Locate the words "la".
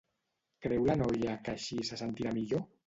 0.91-0.95